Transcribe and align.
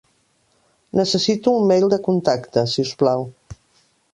Necessito 0.99 1.53
un 1.57 1.67
mail 1.73 1.87
de 1.95 2.01
contacte, 2.09 2.67
si 2.73 2.89
us 2.89 2.95
plau. 3.03 3.31